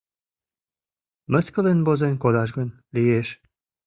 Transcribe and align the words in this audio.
—Мыскылен 1.31 1.79
возен 1.87 2.15
кодаш 2.23 2.49
гын 2.57 2.69
лиеш. 2.95 3.27